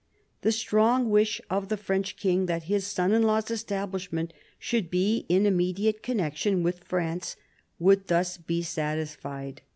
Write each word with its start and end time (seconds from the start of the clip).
The 0.41 0.51
strong 0.51 1.11
wish 1.11 1.39
of 1.47 1.69
the 1.69 1.77
French 1.77 2.17
king 2.17 2.47
that 2.47 2.63
his 2.63 2.87
son 2.87 3.11
in 3.11 3.21
law's 3.21 3.51
establishment 3.51 4.33
should 4.57 4.89
be 4.89 5.27
in 5.29 5.45
immediate 5.45 6.01
connection 6.01 6.63
with 6.63 6.83
France 6.83 7.35
would 7.77 8.07
thus 8.07 8.35
be 8.37 8.63
satisfied. 8.63 9.61